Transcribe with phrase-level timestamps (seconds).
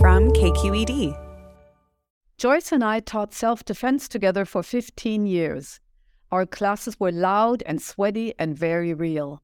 [0.00, 1.16] From KQED.
[2.36, 5.80] Joyce and I taught self defense together for 15 years.
[6.32, 9.42] Our classes were loud and sweaty and very real.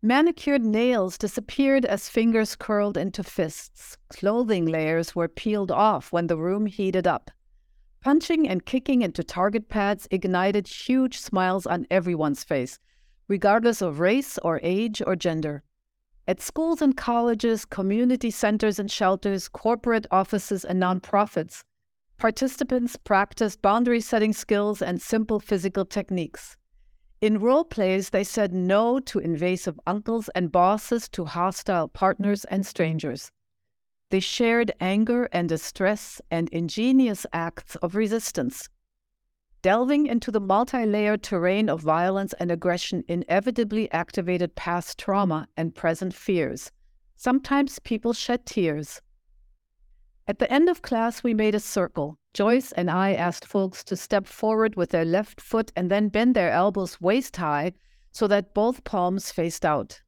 [0.00, 3.96] Manicured nails disappeared as fingers curled into fists.
[4.08, 7.30] Clothing layers were peeled off when the room heated up.
[8.00, 12.78] Punching and kicking into target pads ignited huge smiles on everyone's face,
[13.28, 15.62] regardless of race or age or gender.
[16.28, 21.62] At schools and colleges, community centers and shelters, corporate offices, and nonprofits,
[22.16, 26.56] participants practiced boundary setting skills and simple physical techniques.
[27.20, 32.64] In role plays, they said no to invasive uncles and bosses, to hostile partners and
[32.64, 33.32] strangers.
[34.10, 38.68] They shared anger and distress and ingenious acts of resistance.
[39.62, 45.72] Delving into the multi layered terrain of violence and aggression inevitably activated past trauma and
[45.72, 46.72] present fears.
[47.16, 49.00] Sometimes people shed tears.
[50.26, 52.18] At the end of class, we made a circle.
[52.34, 56.34] Joyce and I asked folks to step forward with their left foot and then bend
[56.34, 57.72] their elbows waist high
[58.10, 60.00] so that both palms faced out.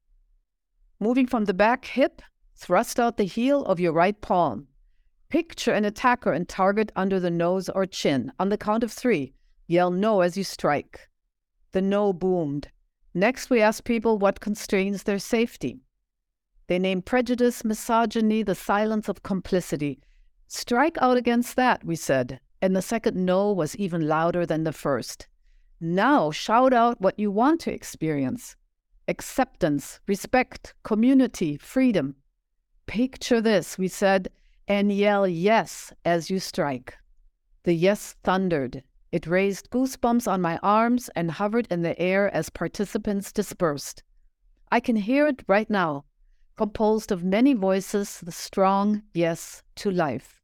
[0.99, 2.23] Moving from the back hip,
[2.57, 4.67] thrust out the heel of your right palm.
[5.29, 8.33] Picture an attacker and target under the nose or chin.
[8.41, 9.33] On the count of three,
[9.67, 11.09] yell no as you strike.
[11.73, 12.69] The no boomed.
[13.15, 15.81] Next, we asked people what constrains their safety.
[16.67, 20.01] They named prejudice, misogyny, the silence of complicity.
[20.49, 24.73] Strike out against that, we said, and the second no was even louder than the
[24.73, 25.27] first.
[25.81, 28.57] Now shout out what you want to experience
[29.07, 32.17] acceptance, respect, community, freedom.
[32.87, 34.29] Picture this, we said,
[34.67, 36.97] and yell yes as you strike.
[37.65, 38.83] The yes thundered.
[39.15, 44.03] It raised goosebumps on my arms and hovered in the air as participants dispersed.
[44.73, 46.05] I can hear it right now
[46.57, 50.41] composed of many voices, the strong yes to life.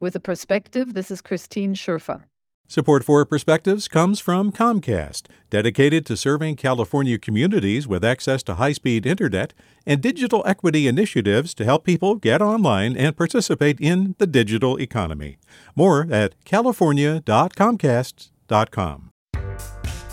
[0.00, 2.24] With a perspective, this is Christine Schoefer.
[2.66, 8.72] Support for Perspectives comes from Comcast, dedicated to serving California communities with access to high
[8.72, 9.52] speed internet
[9.84, 15.36] and digital equity initiatives to help people get online and participate in the digital economy.
[15.76, 19.10] More at california.comcast.com.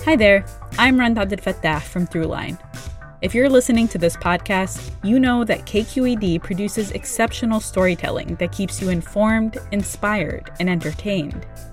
[0.03, 0.43] Hi there,
[0.77, 2.59] I'm Rand Fattah from Throughline.
[3.21, 8.81] If you're listening to this podcast, you know that KQED produces exceptional storytelling that keeps
[8.81, 11.45] you informed, inspired, and entertained.